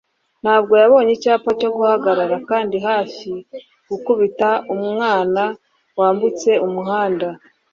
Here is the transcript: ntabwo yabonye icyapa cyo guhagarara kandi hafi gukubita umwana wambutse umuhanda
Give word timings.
ntabwo 0.43 0.73
yabonye 0.81 1.11
icyapa 1.13 1.49
cyo 1.59 1.69
guhagarara 1.75 2.37
kandi 2.49 2.75
hafi 2.87 3.29
gukubita 3.89 4.49
umwana 4.75 5.43
wambutse 5.99 6.49
umuhanda 6.67 7.27